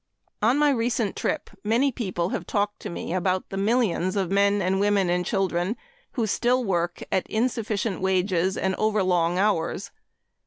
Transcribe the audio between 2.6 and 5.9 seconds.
to me about the millions of men and women and children